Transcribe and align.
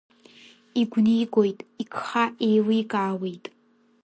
Игәнигоит, 0.81 1.59
игха 1.83 2.23
еиликаауеит. 2.47 3.45